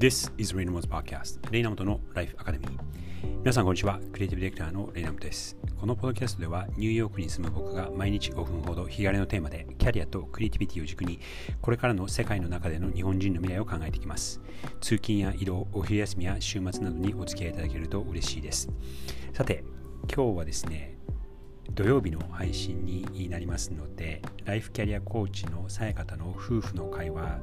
[0.00, 2.70] This is Raynamo's Podcast レイナモトのライフアカデミー
[3.40, 4.00] 皆さんこんにちは。
[4.12, 5.58] クリエイティブディレクターのレイナモトです。
[5.78, 11.20] このポッドキャストではニューヨークに住む僕が毎日5分ほど日帰りのテーマでキャリアとクリエイティビティを軸に
[11.60, 14.40] これからの世界の中での日本人の未来を考えていきます。
[14.80, 18.70] 通勤や移動お昼休みや週末などにお付き合いいただけると嬉しいです。
[19.34, 19.64] さて
[20.10, 20.96] 今日はですね
[21.72, 27.38] 土曜日の配信になりますのでライフキャリアコーチのさやかたの夫婦の会話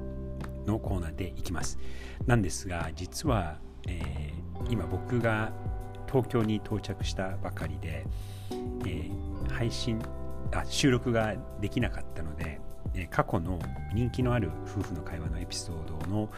[0.67, 1.79] のコーナーでいきます。
[2.25, 3.57] なんですが実は、
[3.87, 5.51] えー、今僕が
[6.07, 8.05] 東京に到着したばかりで、
[8.85, 9.99] えー、配信
[10.53, 12.59] あ収録ができなかったので、
[12.93, 13.59] え、過去の
[13.93, 16.29] 人気のある夫婦の会話のエピソードの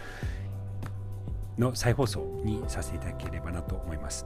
[1.58, 4.26] の再放送にさせていただければなと思います。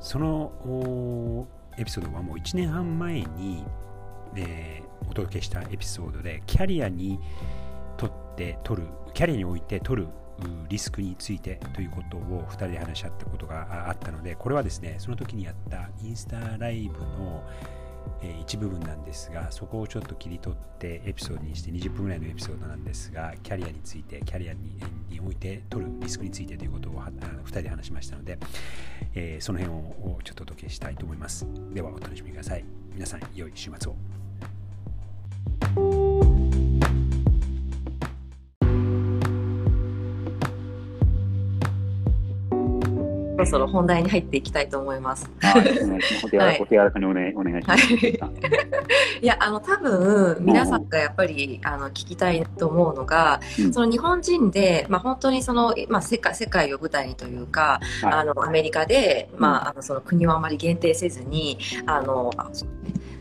[0.00, 1.46] その
[1.76, 3.64] エピソードはもう1年半前に、
[4.36, 7.18] えー、お届けしたエピソードでキャリアに
[8.38, 10.08] て取るキャリアにおいて取る
[10.68, 17.42] リスクについてということを2人で話し合ったことがあったのでこれはですねその時にやったインスタライブの
[18.40, 28.38] 一部分なんですがそこをちょっと切り取ってエピソードにして20分ぐらいのエピソードなんですがキャリアについてキャリアににおいて取るリスクについてということを2人で話しましたので、
[29.14, 31.46] えー、その辺をちょっとお届けしたいと思います。
[31.72, 32.64] ではお楽しみください。
[32.94, 35.87] 皆さん良い週末を。
[43.38, 45.30] ろそろ本題に入っていきたいと思います。
[45.40, 45.62] はい、
[46.60, 47.94] お手柔らかにお,、ね、お願いします。
[47.94, 48.18] はい、
[49.22, 62.30] いやあの多分皆さんがやっぱりあの聞きたいと思うのが、うん、その日本人でまあ本当にそのまあ世界世界を舞台にというか、はい、あのアメリカでまああのその国をあまり限定せずにあの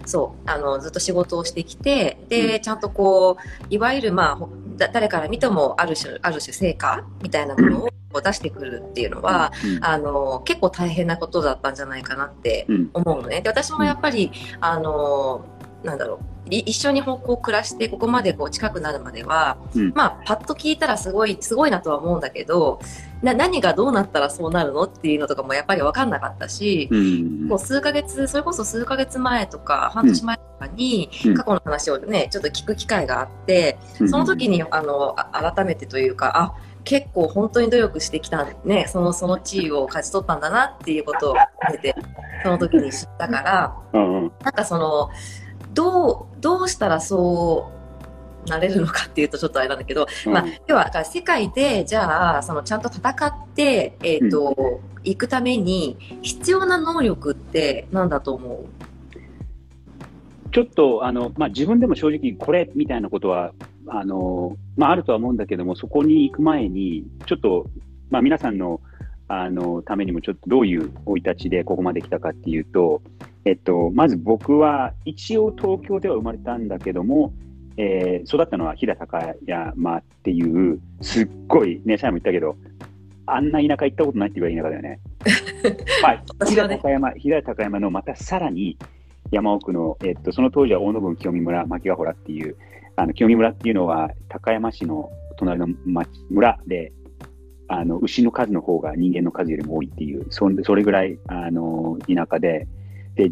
[0.08, 13.42] そうあのずっと仕事をしてきてで、うん、ちゃんとこういわゆるまあ誰から見てもある種ある種成果みたいなものを出してくるっていうのは、うん、あの結構大変なことだったんじゃないかなって思うのね。
[13.42, 15.46] で私もやっぱりあの
[15.88, 16.20] なんだろう。
[16.50, 22.80] 一緒にこう暮らしてここまでこう近くなるまでは、うん、まあパッと聞いたらすごいすごいなとは思うんだけど
[23.22, 36.56] な何がどうなったらそうなるのっていうのとかもやっぱり分かんなかったし、うん、こう数ヶ月それこそ数ヶ月前とか半年前とかに過去の話をねちょっと聞く機会があってその時にあの改めてというかあ
[36.86, 41.36] 結構本当に努力してきたねそのその地位を勝ち取ったんだなっていうことを
[41.74, 41.96] てて
[42.44, 44.24] その時に知ったから、うん。
[44.24, 45.10] うん、なんかその
[45.78, 47.72] どうどうしたらそ
[48.46, 58.66] うなれるのかっていうとちょっとあれなんだけど、うん、まあ、要は世界でじゃあそのちゃんと戦って、えーと、うん、行くために必要な能力って何だと思う？
[60.52, 63.52] ちょっとあの、まあ、自分でも正直これみたいなことは
[63.88, 67.68] あの、まあ、あるとは思うんだけども、そこに行く前に、ちょっと、
[68.10, 68.82] まあ、皆さんの
[69.28, 73.02] あのためにも、ちょっとどういう生い立ちでここまで来たかっていうと、
[73.46, 77.34] えっと、まず僕は一応東京では生まれたんだけども、
[77.78, 82.58] えー、育ったのは飛騨高山っていう、すっごい、ね、さえも言ったけど、
[83.26, 85.00] あんな田舎行ったことないって言われ田舎だよね。
[86.02, 86.10] ま
[86.40, 88.78] あ、飛騨高山、飛騨高山のまたさらに
[89.32, 92.56] 山奥の、えっと、その当時は大野郡清見村牧ヶ原っていう、
[92.96, 96.92] あの清見村っていうのは高山市の隣の町村で、
[97.68, 102.68] あの牛の数の方が人間の数よりも多いっていう、それぐらいあの田舎で、
[103.16, 103.32] で、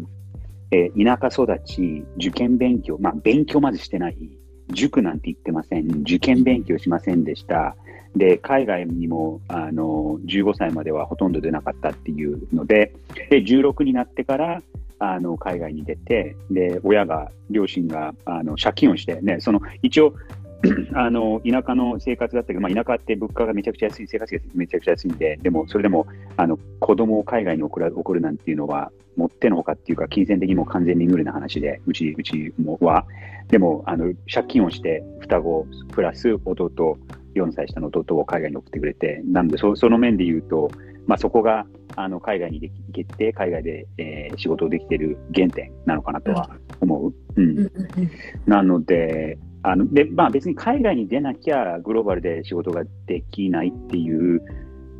[0.70, 4.16] え田舎育ち、受験勉強、まあ勉強まずしてない、
[4.72, 7.76] 塾なんて言ってません、受験勉強しませんでした。
[8.14, 12.92] で、海外にもあの15歳まではほとんど出なかったっていうので、
[13.30, 14.62] で16になってから
[14.98, 20.14] あの海外に出て、で、親が、両親があの借金をして、ね、その一応、
[20.94, 26.06] あの田舎の生活だったけど、まあ、田舎って物価がめちゃくちゃ安い、生活費がめちゃくちゃ安いんで、でもそれでも
[26.36, 33.06] あの子供を海外に送る送るなんていうのは、もってのほかっていうか、金銭的にも完全に無理な話で、うちうちもは、
[33.48, 36.98] でもあの借金をして、双子プラス弟、
[37.34, 40.70] 4歳下の弟を海外に送ってくれて、なんでそその面で言うと、
[41.06, 46.50] まあ、そこがあの海外に行けて、海外で、えー、仕事をできている原点なのかなとは
[46.80, 47.14] 思う。
[47.36, 47.70] うん、うん、
[48.46, 54.40] なので、あのでまあ、別に海外に出なきゃグローバルで仕事ができないっていう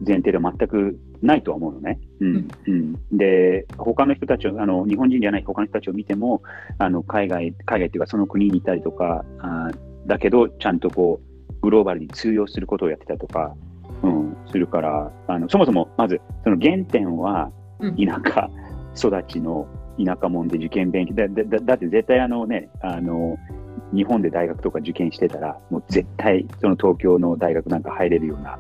[0.05, 2.01] 前提では全くないとは思うのね。
[2.21, 2.49] うん。
[2.67, 6.43] うん、で、他の人たちをあの、日本人じゃない他の人たちを見ても、
[6.79, 9.71] あの海外、海外っていうか、その国にいたりとか、あ
[10.07, 13.55] だけど、ちゃんとこう、グローバルに通用することをやってたとか、
[14.03, 17.51] うん、するから、あのそもそもまずその原点は
[17.81, 18.51] 田舎
[18.97, 19.67] 育ちの
[19.99, 21.15] 田舎もんで受験勉強。
[21.15, 23.37] だだだって絶対あのねあの
[23.93, 28.59] 日本で大学とか受験してたらもう絶対その東京の大学なんか入れるような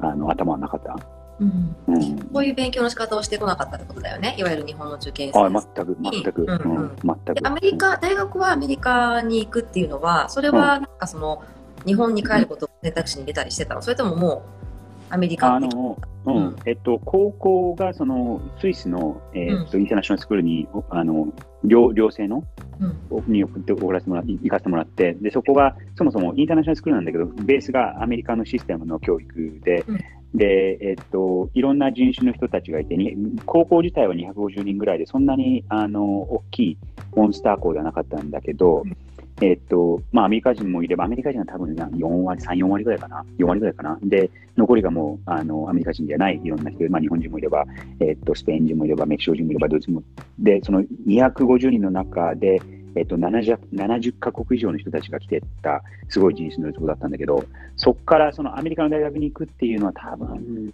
[0.00, 0.96] あの頭はなかった。
[1.40, 1.76] うん。
[1.88, 4.36] うん、こういう勉強の仕方をしてこなかったってことだよね。
[4.38, 5.44] いわゆる日本の受験生。
[5.44, 6.76] あ全く、全く、うんうん。
[6.76, 7.34] うん、全く。
[7.34, 11.42] でアメリカ、大学はアメリカに行くっていうのは、それはなんかその、
[11.86, 13.82] 日本に帰ることを選択肢に入れたりしてたの？
[13.82, 14.73] それとももう、
[15.10, 16.36] アメリカにあの、ううん。
[16.36, 21.32] ん、えっと、高校がそのスイスの、えーっとインターナショナルスクールに、おあの、
[21.64, 22.44] 寮寮生の
[22.80, 23.32] うん。
[23.32, 30.00] に送って送らせてもら行かせてもらって、で、そこがそもそもインターナショナルスクールなんだけど、ベースがアメリカのシステムの教育で、うん。
[30.34, 33.14] で、えっと、いろんな人種の人たちがいて、に
[33.46, 36.78] 高校自体は250人ぐらいで、そんなに、あの、大きい
[37.14, 38.96] モンスター校ではなかったんだけど、うん
[39.40, 43.24] えっと、まあ、アメリカ人もいれば、アメリカ人は多分な4割、3、4割ぐらいかな。
[43.38, 43.98] 4割ぐらいかな。
[44.02, 47.64] で、残りがもう、あの、アメリカ人じゃないいろんな人、まあ、日本人もいれば、
[48.00, 50.02] えっと、スペイン人もいれば、メキシコ人もいれば、ドイツも。
[50.38, 52.60] で、その250人の中で、
[52.96, 57.44] えっと、70, 70カ国以上の人たちが来てた、すごい人種のとこだったんだけど、
[57.76, 60.72] そこからそのアメリカの大学に行くっていうのは多分、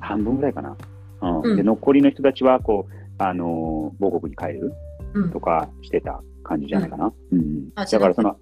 [0.00, 0.76] 半分ぐらいかな。
[1.22, 4.72] うんうんで残りの人たちは、こう、あのー母国に帰る
[5.14, 7.12] うんとかしてた感じじゃないかな。
[7.32, 7.68] うん。
[7.74, 8.36] あだからその、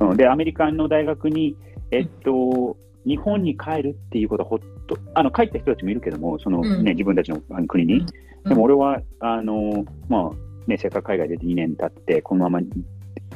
[0.00, 1.56] うんうん、で、アメリカの大学に、
[1.90, 2.76] えっと、
[3.06, 6.84] 日本に帰るっていうことはほっと、あの、帰った人たちもいるけども、そのね、うん。
[6.84, 8.00] 自分たちのあの国に。
[8.00, 8.48] うん。
[8.48, 10.30] でも俺は、あの、まあ、
[10.66, 12.66] ね、せっかく海外出て2年経って、このまま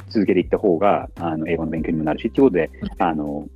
[0.09, 2.69] 続けていった方が、あの、英語の勉強にもなるし、っていうことで、
[2.99, 3.47] あの、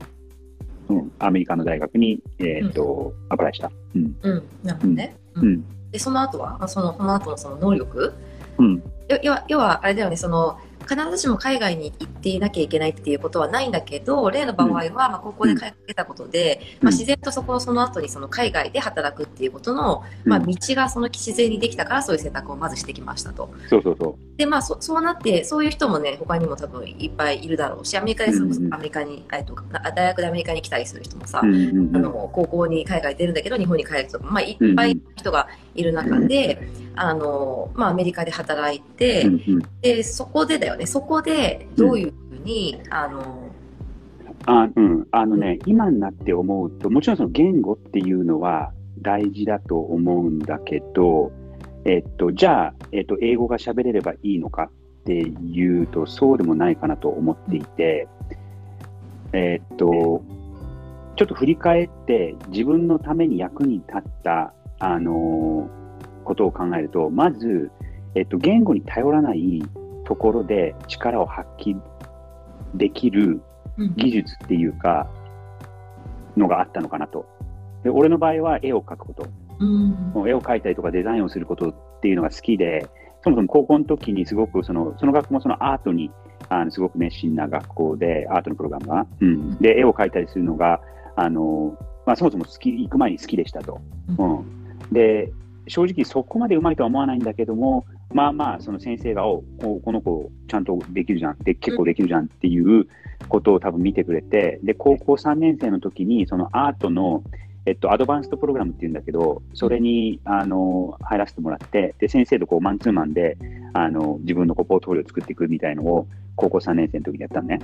[0.90, 3.72] うん、アメリカの大学に、えっと、アプライした。
[3.96, 4.16] うん。
[4.22, 5.16] うん、なるほどね。
[5.36, 5.64] ううんん。
[5.92, 6.58] で、その後は？
[6.60, 8.14] あその、その後のその能力？
[8.58, 8.84] うん。
[9.08, 23.50] 要要は、要は、あれだよね、その、必ずしも海外に行っていなきゃいけないっていうことはないんだけど、例の場合は、まあ、高校で海外に出たことで、まあ、自然とそこをその後にその海外で働くっていうことの、まあ、道がその自然にできたから、そういう選択をまずしてきましたと。
[23.70, 28.32] そうそうそで、まあ、そそうなって、そういう人もね、他にも多分いっぱいいるだろうし、アメリカで
[28.72, 29.56] アメリカに、えっと、
[29.94, 31.48] 大学でアメリカに来たりする人もさ、う。
[31.48, 31.96] うんうんうん。
[31.96, 39.64] あの高校に海外出るんだけど日本に帰る人とか、まあ、いっぱい人がいる中で、あのまあ、アメリカで働いて、うんうん。
[39.82, 40.86] でそこでだよね。
[40.86, 43.52] そこでどういうふうに、あの
[44.46, 48.72] あうん、あのね、今になって思うと、もちろんその言語っていうのは
[49.02, 51.32] 大事だと思うんだけど、
[51.86, 54.70] えっと、じゃあ、えっと、英語が喋れればいいのか
[55.02, 58.08] っていうと、そうでもないかなと思っていて、
[59.34, 60.24] えっと、
[61.18, 65.70] ちょっと振り返って、自分のために役に立った、あの
[66.28, 67.72] ことを考えると、まず、
[68.14, 69.64] えっと、言語に頼らない
[70.04, 71.76] ところで力を発揮
[72.76, 73.42] できる
[73.78, 75.08] うん技術っていうか、
[76.36, 77.26] のがあったのかなと。
[77.84, 79.28] で俺の場合は絵を描くこと。
[79.60, 82.88] うんもう絵を描いたりとかデザインをすることっていうのが好きで、
[83.24, 86.12] そもそも高校の時にすごくその、その学校もそのアートに、
[86.50, 89.08] あのすごく熱心な学校で、アートのプログラムが。
[89.22, 89.58] うん。
[89.60, 90.82] で、絵を描いたりするのが、
[91.16, 93.80] あの、まあそもそも好き、行く前に好きでしたと。
[94.18, 94.94] うん。
[94.94, 95.32] で、
[95.68, 102.88] 正直そこまでうまいとは思わないんだけども、まあまあ、その先生が、おここの子ちゃんとできるじゃん、で結構できるじゃんっていう
[103.28, 107.24] ことを多分見てくれて、で、高校3年生の時に、そのアートの、
[107.66, 113.38] えっと、アドバンストプログラムっていうんだけど、それに、あの、入らせてもらって、で、先生とこう、マンツーマンで、
[113.74, 117.60] あの、自分のこう、ポートフォリオを作っていくみたいのを、高校3年生の時にやったのね。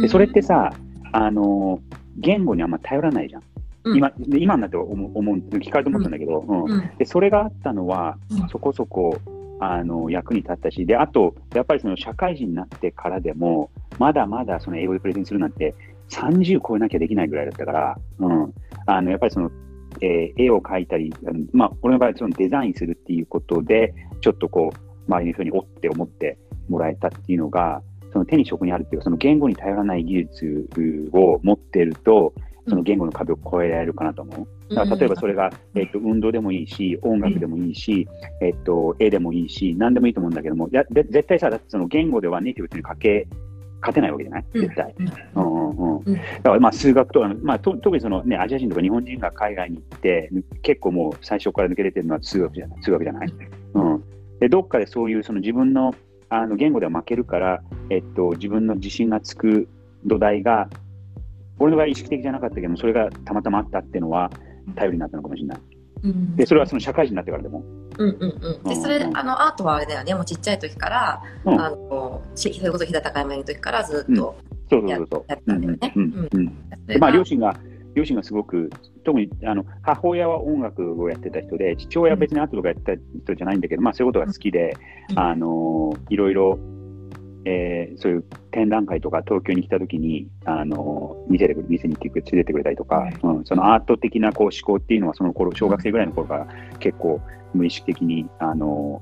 [0.00, 0.72] で、それってさ、
[1.12, 1.80] あの、
[2.18, 3.42] 言語にあんま頼らないじゃん。
[3.84, 3.96] うん。
[3.96, 6.64] 今、で今になって思う、思う聞かれて思ったんだけど、うん。
[6.64, 6.90] うん。
[6.98, 9.20] で、それがあったのはうん、そこそこ、
[9.60, 15.74] あの、役に立ったし、で、あと、やっぱりその社会人になってからでも、まだまだその英語でプレゼンするなんて、
[16.10, 18.54] 30超えなきゃできないぐらいだったから、うん。
[18.86, 19.50] あの、やっぱりその、
[20.00, 21.12] えー絵を描いたり、
[21.52, 27.82] まあ、俺の場合、そのデザインするっていうことで、ちょっとこう、周りの人におって思ってもらえたっていうのが、
[28.12, 30.68] その手に職にあるっていうか、その言語に頼らない技術
[31.12, 32.32] を持ってると、
[32.68, 34.74] その言語の壁を越えられるかなと思う。
[34.74, 38.06] だから例えばそれが、えっと、運動でもいいし、音楽でもいいし、
[38.42, 43.26] えっと、絵でもいいし、何でもいいと思うんだけども、やで絶対さ、だってその言語ではネイティブに勝け、
[43.80, 44.44] 勝てないわけじゃない？
[44.54, 44.94] 絶対。
[45.34, 45.96] うんうんうん。
[46.04, 50.30] うんだからまあ数学とか、まあ、と特にその、ね、アジア人とか日本人が海外に行って、
[50.62, 52.82] 結構もう最初から抜け出てるのは数学じゃない？
[52.82, 53.32] 数学じゃない？
[53.74, 54.04] うん。
[54.40, 55.94] で、どっかでそういうその自分の
[56.30, 59.66] あの言語では負けるから、えっと、自分の自信がつく
[60.04, 60.68] 土台が、
[61.58, 64.30] 俺の場合意識的じゃなかったけども、それがたまたまあったっていうのは
[64.76, 65.58] 頼りになったのかもしれない。
[66.04, 66.36] うん。
[66.36, 67.64] で、それはその社会人になってからでも。
[67.98, 68.62] うんうんうん。
[68.64, 71.60] で、それ、あの、アートはあれだよね、もうちっちゃい時から、うん。
[71.60, 74.36] あの、しそれこそ日高山の時からずっと
[74.70, 75.24] そうそうそうそう。
[75.28, 76.98] やったんだよね。
[76.98, 77.56] まあ、両親が、
[77.94, 78.70] 両親がすごく、
[79.04, 84.76] 特にあの母親は音楽をやってた人で、父親は別にアートとかやってた人じゃないんだけど、まあそういうことが好きで、
[85.10, 85.18] うん。
[85.18, 86.58] あのいろいろ、
[87.50, 96.46] えー、そういう展覧会とか東京に来た時に、あの、見せてくれ、店に行って連れてくれたりとか、うん、そのアート的なこう思考っていうのはその頃、小学生ぐらいの頃から
[96.78, 97.22] 結構
[97.54, 99.00] 無意識的に、あの、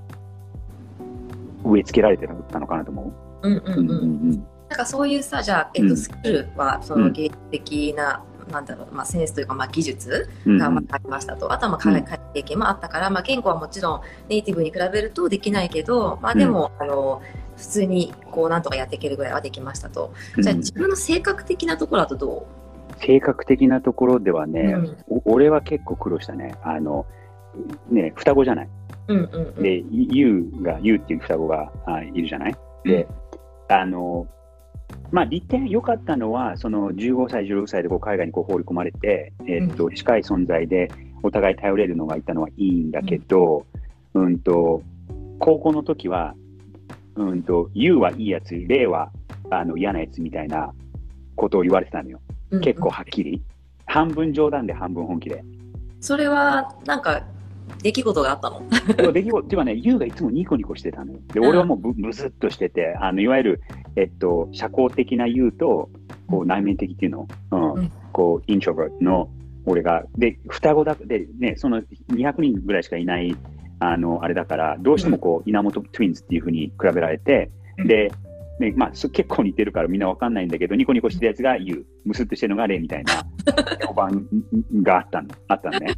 [1.65, 3.12] 植え付けられてたのかなと思
[3.43, 3.49] う。
[3.49, 3.79] うんうんうん。
[3.79, 17.23] うんうん、なんかそういうさ、じゃあ、えっと、スキルは、その芸術的な、なんだろう、まあ、センスというか、まあ、技術がまあありましたと、あとはまあ海外経験もあったから、まあ、言語はもちろんネイティブに比べるとできないけど、まあ、でも、あの
[17.57, 22.47] 普通にこうなんとかやっていけるぐらいはできましたと、じゃあ自分の性格的なところだとど
[22.99, 23.05] う？
[23.05, 24.75] 性格的なところではね、
[25.09, 26.55] うん、俺は結構苦労したね。
[26.62, 27.07] あの
[27.91, 28.69] ね双子じゃない？
[29.09, 32.57] うんうんうん、で、ユウが、ユウっていう双子があいるじゃない？
[32.85, 33.07] で、
[33.71, 34.26] うん、あの、
[35.11, 40.91] まあ、利点、良かったのは、その15歳、16歳でこう海外にこう放り込まれて、えー、っと、近い存在で
[41.23, 43.67] お互い頼れるのがいたのはいいんだけど、
[44.15, 44.83] うん、うんと、
[45.39, 46.35] 高校の時は、
[47.15, 49.11] うんと、ユウはいいやつ、レイは
[49.51, 50.73] あの嫌なやつみたいな
[51.35, 52.21] ことを言われてたのよ。
[52.63, 53.43] 結構はっきり。
[53.87, 55.45] 半分冗談で半分本気で。
[56.01, 57.23] それは、なんか、
[57.82, 58.62] 出来事があったの。
[59.12, 61.18] 出来事っていうかね、がいつもニコニコしてたのよ。
[61.32, 63.62] で、俺はもうブブスッとしてて、あの、いわゆる、
[63.96, 65.90] えっと、社交的なユウと、
[66.26, 69.30] こう、内面的っていうの、うん、うん、こう、 introvert の、
[69.66, 73.37] 俺が、で、双子だ、で、ね、その200人ぐらいしかいない、
[73.80, 77.50] あの、あれだから、どうしてもこう、稲本 twins っていうふうに比べられて、
[77.85, 78.12] で、
[78.58, 83.26] ね、まあ、結構似てるからみんなわかんないんだけど、ニコニコしてるやつがユウ、ムスッとしてるのがレイみたいな、
[83.87, 84.26] 評判
[84.82, 85.94] があったの、あったのね。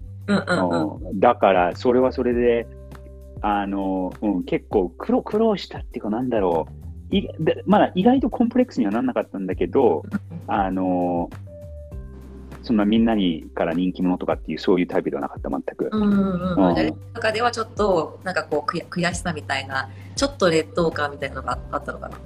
[1.15, 2.67] だから、それはそれで、
[3.41, 6.75] あの、うん、結構苦労、苦労したっていうか、なんだろう。
[7.11, 7.27] い
[7.65, 10.03] まだ意外とコンプレックスにはならなかったんだけど、
[10.47, 11.31] あの、
[12.63, 15.89] そんなみんなにから人気者とかっていうそういうタイプではなかった全く。
[15.91, 16.75] うんうんうん。
[16.75, 22.19] じゃ中ではちょっとなんかこう悔悔しさみたいなちょっと劣等感みたいなのがあったのかな？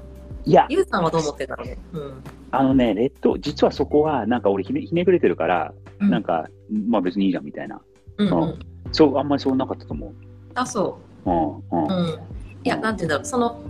[0.45, 0.67] いや。
[0.69, 1.65] ゆうさんはどう思ってたの？
[1.93, 2.25] うん。
[2.51, 6.49] あのね劣等実はそこはなんか俺ひねひねくれてるから、うん、なんか
[6.89, 7.81] まあ別にいいじゃんみたいな。
[8.19, 8.59] うん、うん、
[8.93, 10.13] そうあんまりそうなかったと思う。
[10.55, 11.31] あそう。
[11.31, 11.89] うんうん。
[11.89, 12.21] うん、
[12.65, 13.25] いやなんていうんだろう。
[13.25, 13.63] その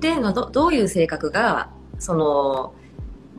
[0.00, 2.74] 例のどどういう性格がその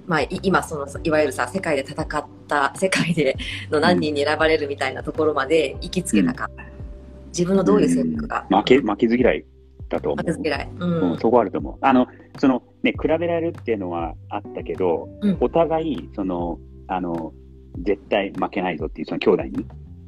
[0.08, 3.38] まあ、今そのいわゆるさ世界で戦った世界で
[3.70, 9.46] の何人に選ばれるみたいなところまで行きつけたか、うん、自分のどういう性格が、負け負けず嫌い
[9.88, 10.18] だと思う。
[10.18, 11.78] 負けず嫌い、うん、うん、そこあると思う。
[11.80, 12.08] あの
[12.40, 17.32] そのね比べられるっていうのはあったけど、うん、お互いそのあの
[17.84, 19.68] 絶対負けないぞっていうその兄弟に、うん、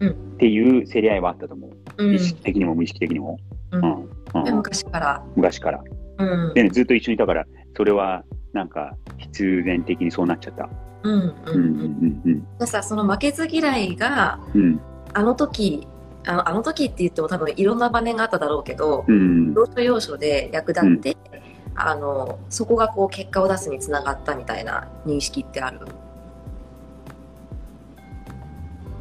[0.09, 3.39] っていう競り合いはあったと思う、意識的にも無意識的にも、
[3.71, 4.55] うん。
[4.55, 5.23] 昔から。
[5.35, 5.83] 昔から、
[6.17, 7.45] うん、でねずっと一緒にいたから
[7.75, 10.69] それはなんか必然的にそうなっちゃった。
[11.03, 12.43] うんうんうん。
[12.59, 12.67] うん。
[12.67, 14.79] さその負けず嫌いが、うん、
[15.13, 15.87] あの時
[16.25, 25.79] あのあの時って言っても多分いろんな場面があっただろうけど、うん、要所要所で役立って、うん、あのそこがこう結果を出すにつながったみたいな認識ってある？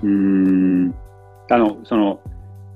[0.02, 0.94] うん。
[1.50, 2.20] あのその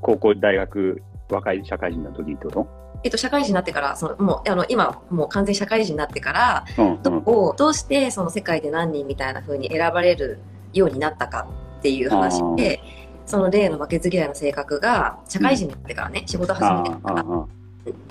[0.00, 2.68] 高校大学若い社会人の時ってこと？
[3.04, 6.94] えっと、社会人になってから、そのもうあの今、もう完全社会人になってから、うん。
[6.94, 10.38] うん、どどうしてその世界で何人みたいな風に選ばれる
[10.72, 11.46] ようになったか
[11.78, 12.80] っていう話で、
[13.26, 17.24] その例の負けず嫌いの性格が、社会人になってからね、うん、仕事始めてから。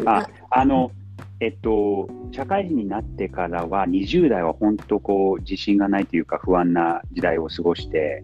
[0.06, 0.92] ああの、
[1.40, 8.24] えっと、社会人になってからは、20代は本当こう、自信がないというか不安な時代を過ごして、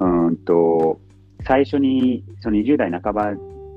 [0.00, 1.00] うんと、
[1.44, 3.32] 最初に、その20代半ば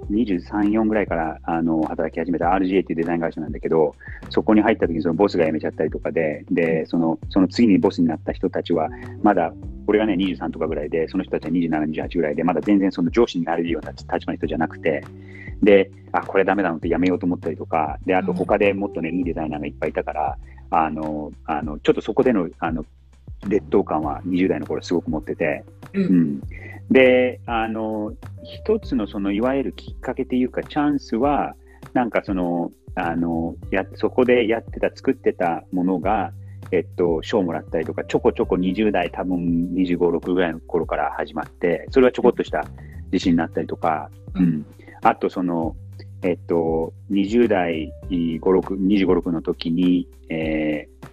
[0.09, 3.95] 23、4ぐらいからあの働き始めた RGA っていうデザイン会社なんだけど、
[4.29, 8.89] そこに入った時にそのボスが辞めちゃったりとかで、で、そのその次にボスになった人たちは、
[9.21, 9.53] まだ、
[9.87, 15.03] 俺がね、23とかぐらいで、その人たちは27、28ぐらいで、まだ全然その上司になれるような立場の人じゃなくて、
[15.61, 20.37] で、あ、これダメだのってやめようと思ったりとか、で、あと他でもっとね、いいデザイナーがいっぱいいたから、
[20.71, 22.85] あの、あの、ちょっとそこでの、あの、
[23.47, 26.41] 劣等感は20代の頃すごく持ってて、うん、うん、
[26.91, 31.55] で、あの、一つのそのいわゆるきっかけというかチャンスは、
[31.93, 36.33] なんかその、あの、や、そこでやってた、作ってたものが、
[36.71, 42.65] えっと、賞もらったりとか、ちょこちょこ20代、多分25、6ぐらいの頃から始まって、それはちょこっとした
[43.11, 44.65] 自信になったりとか、うん。
[45.01, 45.75] あと、その、
[46.21, 51.07] えっと、20代5、6、25、6の時に、えー、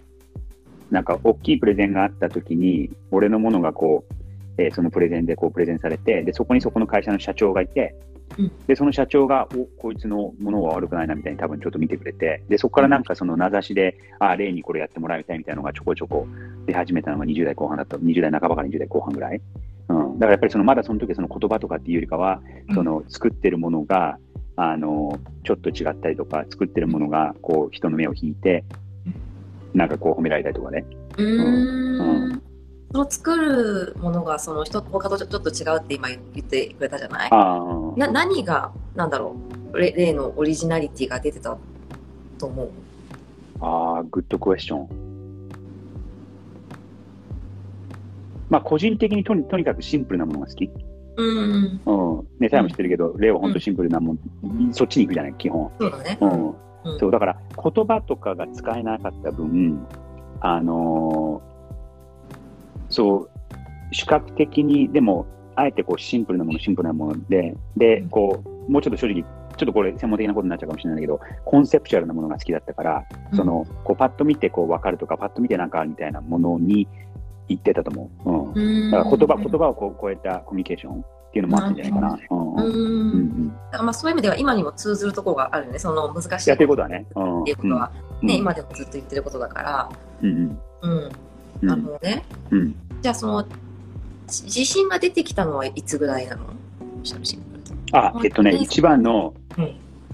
[0.91, 4.13] なんか大きいプレゼンがあった時に、俺のものがこう、
[4.57, 7.95] えー、そのプレゼンでこうプレゼンされて、で、そこにそこの会社の社長がいて、
[8.67, 16.27] で、その社長が、お、こいつのものは悪くないなみたいに多分ちょっと見てくれて、で、そこからなんかその名指しで、あ、例にこれやってもらいたいみたいなのがちょこちょこ
[16.65, 19.41] 出始めたのが20代後半だった、20代半ばから20代後半ぐらい。
[19.89, 20.13] うん。
[20.19, 22.41] だからやっぱりそのまだその時その言葉とかっていうよりかは、
[22.73, 24.19] その作ってるものが、
[24.55, 28.65] あの、ちょっと違ったりとか、作ってるものがこう人の目を引いて、
[29.77, 30.85] なんかこう褒められたりとかね。
[31.17, 32.41] うーん。
[32.91, 37.29] その作るものがその人他とちょっと違うって今言ってくれたじゃない？
[37.31, 37.93] ああ。
[37.95, 39.35] な何がなんだろ
[39.73, 39.77] う？
[39.77, 41.57] 例例のオリジナリティが出てた
[42.39, 42.69] と思う？
[43.61, 44.89] ああ、グッドクエスチョン。
[48.49, 50.69] まあ、個人的にとにとにかくシンプルなものが好き。
[51.17, 52.27] うんうん。
[52.39, 54.19] ね、さえも知ってるけど、レオは本当シンプルなもん、
[54.71, 55.71] そっちに行くじゃない、基本。
[55.79, 56.55] そうだねうん。
[56.91, 56.99] うん。
[56.99, 59.85] そう、だから言葉とかが使えなかった分、
[60.39, 61.57] あのー
[62.89, 63.29] そう、
[63.91, 65.25] 視覚的に、でも、
[65.55, 76.87] あえてこうシンプルなもの、シンプルなもので、で、こう、もうちょっと正直、ちょっとこれ専門的なことになっちゃうかもしれないけど、コンセプチュアルなものが好きだったから、その、こう、パッと見てこう分かるとか、パッと見てなんかみたいなものに
[77.47, 78.29] 行ってたと思う。
[78.29, 78.53] うん。
[78.53, 78.91] うん。
[78.91, 81.03] だから言葉、言葉をこう超えたコミュニケーション
[81.39, 82.19] っていうのもあったんじゃないかな。
[82.63, 85.79] うんまあそういう意味では今にも通ずるところがあるよね。
[85.79, 86.49] その難しい。
[86.49, 87.05] やってることはね。
[87.15, 87.41] うん。
[87.41, 87.91] っていうことは、
[88.21, 88.27] うん。
[88.27, 89.89] ね今でもずっと言ってることだから。
[90.21, 91.11] うんうん。
[91.61, 92.75] なるほどね、うん。
[93.01, 93.45] じゃあその
[94.27, 96.43] じ自信が出てきたのはいつぐらいなの？
[97.93, 99.63] あ、えっとね、一番の、うん。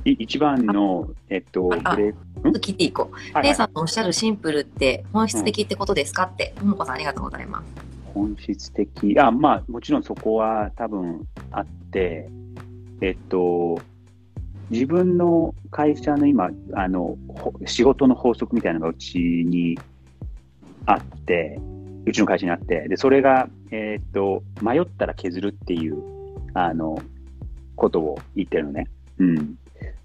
[0.06, 3.42] い一番の、えっと、あブっと聞いていこう。
[3.42, 7.83] レイさんのおっしゃるシンプルって本質的ってことですかって、ももこさんありがとうございます。
[8.13, 12.29] 本質的、あ、まあ、もちろんそこは多分あって、
[13.01, 13.79] えっと、
[14.70, 19.77] 自分の会社の今、あの、ほ仕事の法則みたいなのがうちに
[20.86, 21.60] あって、
[22.05, 26.01] うちの会社にあって、で、それが、えっと、迷ったら削るっていう、
[26.53, 26.98] あの、
[27.75, 28.88] ことを言ってるのね。
[29.20, 29.55] うん。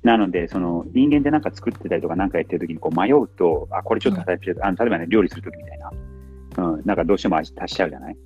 [0.02, 5.90] なので、その人間で何か作ってたりとか何かやってるときにこう迷うと、あ、これちょっと例えば、あの例えばね、料理するときみたいな。
[6.58, 8.16] うん、なんかどうしても味足しちゃうじゃない？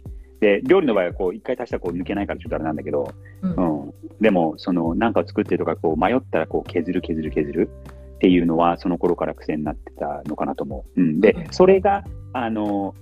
[0.40, 3.94] で、料理の場合はこう、一回足したらこう抜けないからちょっとあれなんだけど、うんうん。
[4.20, 7.70] でも、その、なんかを作ってるとか、こう、迷ったらこう、削る削る削る
[8.16, 11.00] っていうのは、その頃から癖になってたのかなと思う。
[11.00, 11.20] うん。
[11.20, 12.94] で、それが、あの、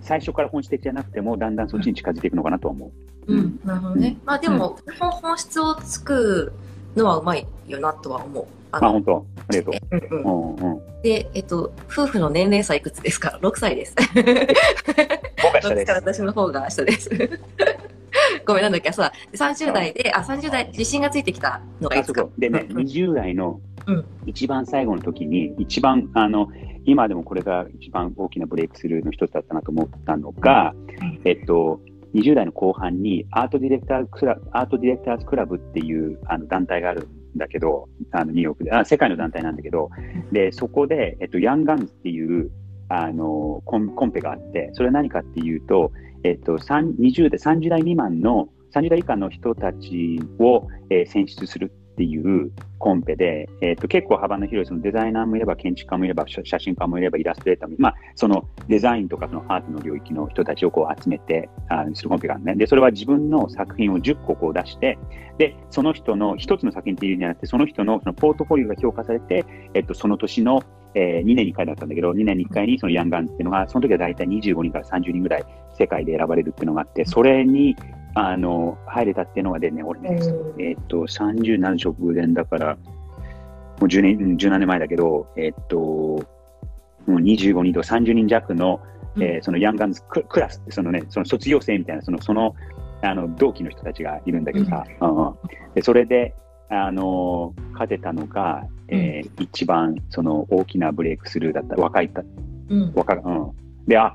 [0.00, 2.90] 最初から本質的じゃなくても、だんだんそっちに近づいていくのかなと思
[3.26, 3.32] う。
[3.32, 4.16] うん、なるほどね。
[4.24, 6.52] まあでも、本本質をつく
[6.96, 8.46] のはうまいよなとは思う。
[8.72, 9.26] ああ、本当？
[9.48, 9.74] ありがとう。
[9.90, 11.02] うんうんうんうん。
[11.02, 13.94] で、えっと、夫婦の年齢差いくつですか ?6 歳です。
[13.96, 15.94] 僕が下6です歳。
[15.96, 17.10] 私の方が下です。
[18.46, 22.26] ごめんなんだっけ、そうだ、30代で、あ、30代、自信がついてきたのがいあ、つか。
[22.38, 26.48] でね、うん20代のうん一番最後の時に、一番、あの、
[26.86, 30.74] 今でもこれが一番大きなブレイクスルーの一つだったなと思ったのが、
[31.24, 31.80] えっと、
[32.14, 39.90] 20代の後半にアートディレクタークラ、 Art Directors Club っていうあの団体があるんだけど、あのニューヨークで、あ世界の団体なんだけど、
[40.32, 42.50] で、そこで、えっと、 Young Guns っていう、
[42.88, 45.90] あの、コンコンペがあって、それは何かっていうと、
[46.22, 62.56] えっと、20代、30代未満の、30代以下の人たちを、えー選出するっていうコンペで、えっと、結構幅の広い、そのデザイナーもいれば、建築家もいれば、写真家もいれば、イラストレーターもいれば、まあ、そのデザインとかそのアートの領域の人たちをこう集めて、あするコンペがあるね。
[62.56, 64.98] で、それは自分の作品を10個こう出して、
[65.38, 70.62] で、その人の1つの作品っていうんじゃなくて、その人のそのポートフォリオが評価されて、えっと、その年の、
[70.94, 75.44] えー2年に1回だったんだけど、2年に1回にそのヤンガンズっていうのが、その時は大体25人から30人ぐらい
[75.78, 77.76] 世界で選ばれるっていうのがあって、それに、
[78.14, 80.62] あの、入れたっていうのがでね、俺ね、うん。
[80.62, 82.80] えっと、30何直前だから、も
[83.82, 86.24] う10年、うん17年前だけど、えっと、も
[87.06, 88.80] う25人とか30人弱の、
[89.16, 92.54] えーそのヤンガンズククラスって、そのね、その卒業生みたいな、その、その、
[93.02, 95.34] あの、同期の人たちがいるんだけどさ、うんうん。
[95.74, 96.34] で、それで、
[96.70, 102.22] あのー勝てたのが、えー一番、その、大きなブレイクスルーだった、若いた、
[102.68, 102.92] うん。
[102.94, 103.52] 若、うん。
[103.86, 104.14] で、あ、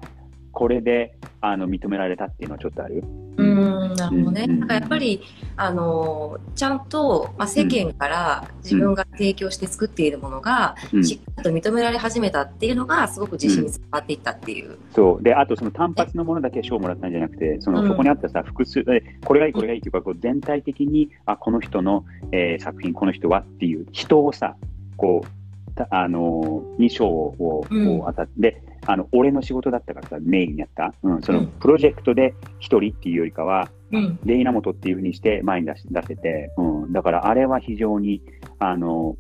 [0.52, 3.04] これで、あの、認められたっていうのはちょっとある。
[3.38, 4.46] うん、なるほどね。
[4.48, 5.22] うんだからやっぱり、
[5.56, 14.78] あのー、ちゃんと、まあ、世間から自分が提供して作っているものが、うんしっかりと認められ始めたっていうのが、すごく自信につながっていったっていう。
[14.94, 15.24] そう。
[15.24, 24.56] で、あとその単発のものだけ賞をもらったんじゃなくて、その、うんそこにあったさ、複数、えこれがいい、これがいいっていうか、こう全体的に、あ、この人の、えー作品、この人はっていう人をさ、
[24.98, 30.94] こう、たあのーに賞をこううん当たって、あの、俺の仕事だったからさ、メインにやった。
[31.04, 34.20] うん、そのうん、プロジェクトで一人っていうよりかは、うん。
[34.24, 38.22] レイナモトっていうふうにして前に出し出せて、うん、だからあれは非常に、
[38.60, 39.16] あの、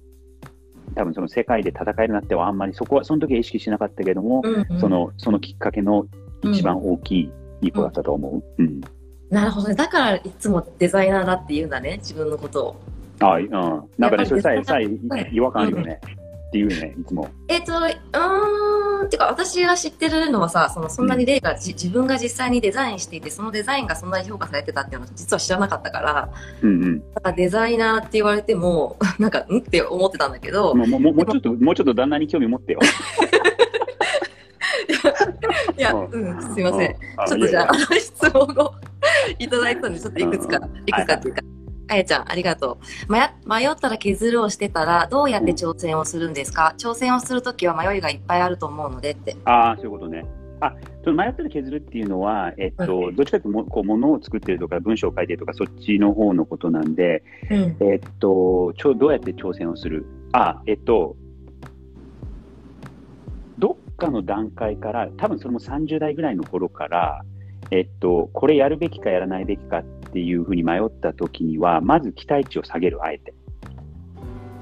[0.95, 6.05] 多分その世界で戦えるなってはあんまりそこは、その時は意識しなかったけども、うんうんその、そのきっかけの
[6.43, 8.43] 一番大きい一歩だったと思う。
[8.57, 8.81] うん。
[9.29, 9.75] なるほどね。
[9.75, 12.75] だからいつもデザイナーだって言うんだね、自分のことを。
[13.21, 13.49] あうん。
[13.97, 15.99] なんかね、それさえ、さえはい違和感あるよね。
[16.49, 17.29] っていうね、いつも。
[17.47, 26.29] えっと、うーん、っていうか、私が知ってるのはさ、そのそんなに例が、じ自分が実際にデザインしていて、そのデザインがそんなに評価されてたっていうのは実は知らなかったから、
[26.63, 27.13] うんうん。
[27.13, 32.79] だからデザイナーって言われても、 なんか、んって思ってたんだけど、もうもうちょっと、もうちょっと旦那に興味持ってよ。
[35.77, 36.91] いや、うんうん、すいません。
[36.91, 36.95] う
[37.27, 38.73] ちょっとじゃあ、いあの質問を
[39.37, 41.41] いただいたので、ちょっといくつかうん、いくつかっていうか、
[41.89, 43.11] あやちゃん、ありがとう。
[43.11, 46.75] 迷迷ったら削るをしてたら、どうやって挑戦をするんですか？
[46.77, 49.35] 挑戦をするときは迷いがいっぱいあると思うのでって。
[49.45, 50.23] ああ、そういうことね。
[50.61, 50.75] あ、
[51.05, 57.77] その迷ったら削るっていうのは、えっと、どっちかというとも、こう、物を作ってるとか、文章を書いてるとか、そっちの方のことなんで、うん。
[57.79, 60.05] えっと、ちょどうやって挑戦をする？
[60.33, 61.15] あ、えっと、
[63.57, 67.23] どっかの段階から、多分それも30代ぐらいの頃から、
[67.71, 73.33] えっと、これやるべきかやらないべきかっていうふうに迷った時には、まず期待値を下げる、あえて。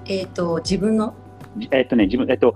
[0.06, 1.14] えっ、と、自分の？
[1.58, 2.56] じえっとね、自分、えっと、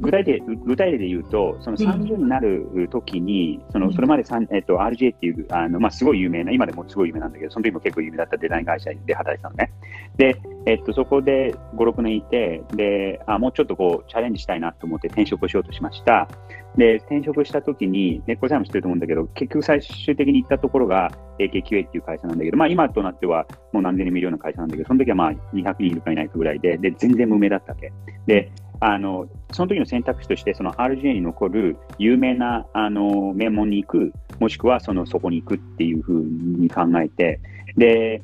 [0.00, 9.72] 具体で具体例で言うと、その30になる時に、そのそれまでえっと、RJ っていう、あのまあ、すごい有名な、今でもすごい有名なんだけど、その時も結構有名だったデザイン会社で働いてたのね。
[10.16, 16.28] で、えっと、そこで5、6年いて、で、あもうちょっとこう、チャレンジしたいなと思って転職をしようとしました。
[16.76, 27.92] で、転職した時に、ね、これさんも知ってると思うんだけど、結局最終的に行ったところが AKQA っていう会社なんだけど、まあ今となってはもう何千人もいるような会社なんだけど、その時はまあ200人いるかいないかぐらいで、で、全然無名だったわけ。
[28.26, 37.40] で、あの、その時の選択肢として、その RGA に残る有名な、あの、名門に行く、もしくはその、そこに行くっていうふうに考えて、
[37.76, 38.22] で、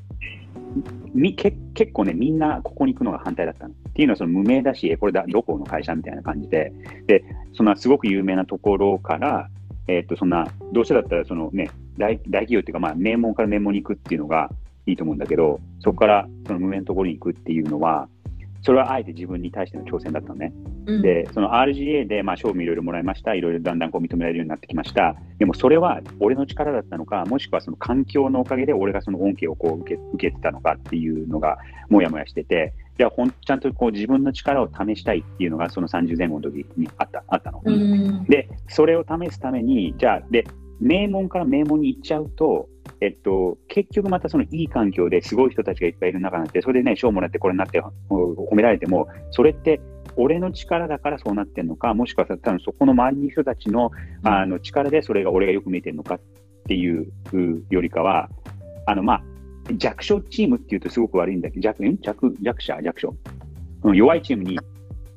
[1.14, 3.74] みけ結構ね、みんなここに行くのが反対だったの。
[3.74, 6.72] っていうのは、その無名だし、これだ、どこの会社みたいな感じで、
[7.06, 9.48] で、そんなすごく有名なところから、
[9.88, 14.50] えっと、そんな、どうせだったら、そのね、大大企業っていうか、まあ、名門から名門に行くっていうのが
[14.86, 18.08] いいと思うんだけど、そこからその無名のところに行くっていうのは、
[18.62, 20.53] それはあえて自分に対しての挑戦だったのね。
[20.87, 23.35] うん、で、その RGA で、まあ、賞もいろいろもらいました。
[23.35, 25.16] いろいろだんだんこう認められるようになってきました。
[25.38, 37.62] でも、それは俺の力だったのか、もしくはその環境のおかげで俺がその恩恵をこう受け受けてたのかっていうのが、もやもやしてて、じゃあ、ほんちゃんとこう自分の力を試したいっていうのが、その30前後の時にあったあったの。
[37.64, 38.25] うん。
[38.25, 40.46] で、それを試すために、じゃあ、で、
[40.81, 42.68] 名門から名門に行っちゃうと、
[43.02, 49.80] えっと、結局またそのいい環境ですごい人たちがいっぱいいる中になって、それでね、賞もらってこれになってほ褒められても、それって
[50.16, 53.90] 俺の力だからそうなってるのか、もしくは多分そこの周りの人たちの
[54.22, 56.20] あの力でそれが俺がよく見えてるのかっ
[56.68, 57.12] ていう
[57.70, 58.28] よりかは、
[58.86, 59.22] あの、まあ、
[59.76, 61.98] 弱小チームっていうとすごく悪いんだけど、弱、ん？
[62.00, 62.80] 弱、弱者？
[62.82, 63.16] 弱小、
[63.82, 64.60] うん、弱いチームに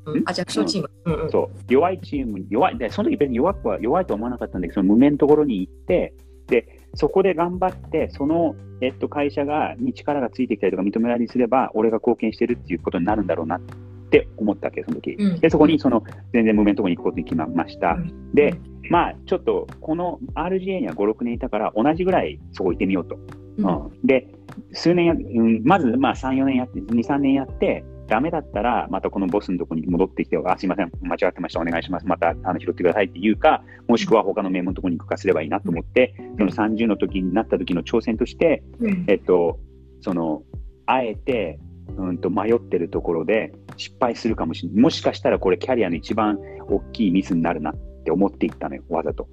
[0.07, 0.23] うん。
[0.25, 0.89] あ、弱小チーム。
[1.05, 1.23] うん。
[1.25, 1.29] うん。
[1.29, 6.13] そう、弱いチームに、弱い、で、その時別に弱くは、弱いとは思わなかったんだけど、その無名のところに行って、
[6.47, 13.61] で、そこで頑張って、その、えっと、会社が、に力がついてきたりとか認められにすれば、俺が貢献してるっていうことになるんだろうなっ
[14.09, 15.11] て思ったわけ、その時。
[15.11, 16.03] うんで、そこに、その、
[16.33, 17.93] 全然無名のところに行くことに決まりました。
[17.93, 18.55] うんで、
[18.89, 23.17] まあ、ちょっと、この RGA には5、6年いたから、同じぐらいそこ行ってみようと。
[23.57, 24.27] うんうん、で、
[24.73, 39.59] 数年や、うん、まず、まあ、3、4年やって、2、3年やって、ダメだったら、またこのボスのところに戻ってきて、あ、すいません、間違ってました、お願いします、またあの拾ってくださいっていうか、もしくは他の名門のところに行くかすればいいなと思って、その30の時になった時の挑戦として、うんえっと、
[40.01, 40.43] その、
[40.85, 41.59] あえて、
[41.97, 44.81] うんと迷ってるところで失敗するかもしれない。
[44.81, 49.27] もしかしたらこれキャリアの一番大きいミスになるなって思っていったのよ、わざと。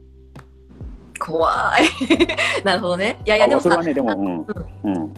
[1.19, 2.63] 怖い。
[2.65, 3.19] なるほどね。
[3.25, 5.13] いやいや、でもそれは、ね、でも、うん、うん、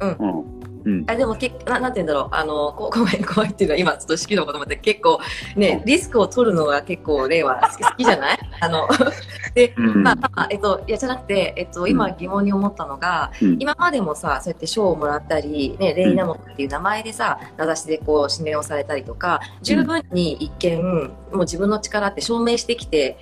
[0.00, 0.58] うん、うん。
[1.06, 5.20] あでもけな、なんて言うんだろう、あの、こ 怖い、怖いっていうのは、今、ちょっと式のこともって、結構、
[5.56, 8.38] ね、リスクを取るのが結構、例は好き好きじゃない？
[8.60, 8.88] あの、
[9.54, 10.02] で、うん。
[10.02, 13.56] まあ、まあえっと、いや、じゃなくて、えっと、今疑問に思ったのが、うん。
[13.58, 23.16] 今までもさ、そうやって賞をもらったり、ね、レイナモっていう名前でさ、名指しでこう、指名をされたりとか、十分に一見、もう自分の力って証明してきて、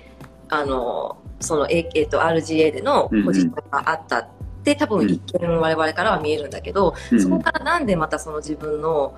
[0.49, 4.27] あの、その、ええっと、RGA でのポジションがあった
[4.71, 7.21] って、多分一見我々からは見えるんだけど、うん。
[7.21, 9.17] そこからなんでまたその自分の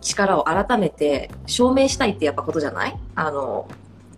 [0.00, 2.96] 力を改めて証明したいってやっぱことじゃない？
[3.14, 3.68] あの、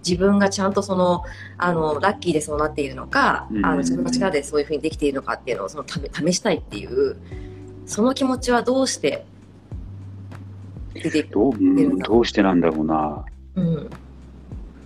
[0.06, 1.24] 自分がちゃんとその、
[1.56, 3.66] あの、ラッキーでそうなっているのか、うん。
[3.66, 7.16] あの、自分の力でそういうふうにできているのかっていうのをその試試したいっていう、
[7.86, 9.24] その気持ちはどうして
[10.94, 13.24] 出てくどううんどうしてなんだろうな。
[13.56, 13.90] うん。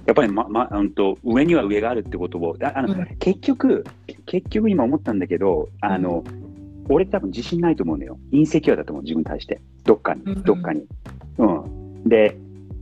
[0.06, 3.84] やっぱり、ま、ま、うんと、上には上があるってことを、ああの、うん結局、
[4.26, 6.24] 結局今思ったんだけど、あの、
[6.88, 8.18] 俺多分自信ないと思うのよ。
[8.32, 9.60] インセキュアだと思う、自分に対して。
[9.84, 10.84] どっかにう、んどっかに。
[11.38, 12.08] うん。
[12.08, 12.36] で、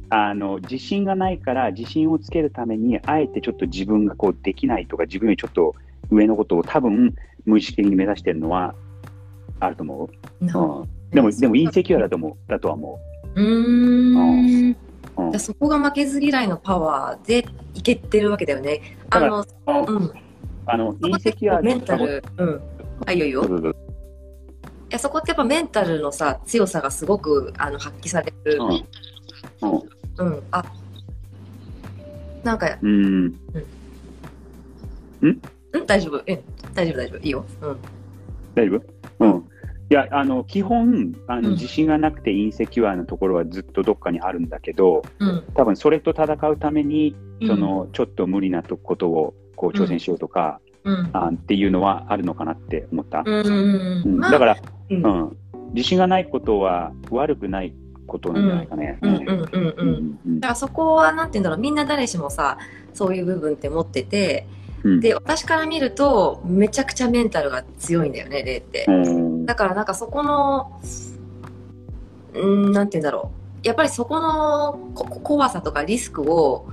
[0.09, 5.75] あの、自信がないから、自信をつけるために、あえてちょっと自分がこうできないとか、自分よりちょっと
[6.11, 8.75] 上のことを多分、無意識的に目指してるのは、
[9.61, 10.45] あると思う。
[10.45, 10.89] なうん。
[11.11, 12.99] でも、でもインセキュアだと思う、だとは思
[13.35, 14.77] うーん。
[15.17, 15.23] う。
[15.23, 15.41] うんじゃあ。
[15.41, 18.97] そこが負けず嫌いのパワーでいけてるわけだよね。
[19.11, 20.13] あの、うん。
[20.67, 21.61] あの、隕石は。
[21.63, 22.61] メンタル、うん。
[23.07, 23.45] あ、いいよいいよ。
[23.45, 28.59] いや、そこってやっぱメンタルのさ、強さがすごくあの発揮される。
[29.61, 30.27] うん。
[30.27, 30.43] うん。
[30.51, 30.65] あ、
[32.43, 33.35] なんか、うん。
[35.23, 35.31] うん。
[35.31, 35.41] ん
[35.87, 36.17] 大丈夫。
[36.17, 36.25] うん。
[36.75, 37.19] 大丈夫、大丈夫。
[37.19, 37.45] いいよ。
[37.63, 37.77] うん。
[38.55, 38.83] 大丈夫？
[39.21, 39.50] うん。
[39.91, 53.25] いや、あの、基本、あの、自信がなくて隕石はのところはずっとどっかにあるんだけど、うん、多分それと戦うために、その、ちょっと無理なことを、こう、挑戦しようとか、うん、あっていうのはあるのかなって思った。
[53.27, 54.57] うんだから、
[54.91, 55.37] うん、
[55.75, 57.75] 自信がないことは悪くない
[58.07, 58.99] ことなんじゃないかね。
[59.03, 62.59] だからそこは、なんて言うんだろう、みんな誰しもさ、
[62.95, 64.47] そういう部分って持ってて、
[64.85, 68.87] で、私から見ると、めちゃくちゃメンタルが強いんだよね、レイって。
[69.45, 70.81] だからなんかそこの、
[72.35, 73.31] うん、なんて言うんだろ
[73.65, 73.67] う。
[73.67, 74.73] やっぱりそこの
[75.23, 76.67] 怖さとかリスクを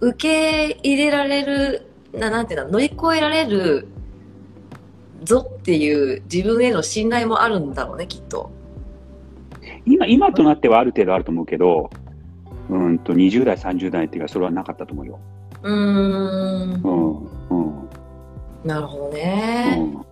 [0.00, 3.88] 受け入れられる、ななんていうの、乗り越えられる
[5.24, 8.50] ぞっていう自分への信頼もあるんだろうね、きっと。
[9.84, 11.90] 今、今となってはある程度あると思うけど、
[12.70, 15.18] うんと20代、30代っていうか、それはなかったと思うよ。
[15.62, 16.72] うん。
[16.82, 17.88] うん。
[18.64, 19.76] なるほどね。
[19.92, 20.07] うん